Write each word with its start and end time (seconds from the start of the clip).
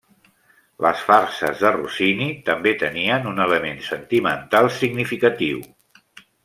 Les 0.85 1.03
farses 1.09 1.61
de 1.65 1.71
Rossini 1.75 2.31
també 2.49 2.73
tenien 2.87 3.31
un 3.35 3.47
element 3.47 3.81
sentimental 3.93 4.75
significatiu. 4.83 5.65